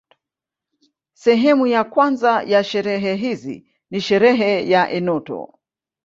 [1.13, 5.59] Sehemu ya kwanza ya sherehe hizi ni sherehe ya enoto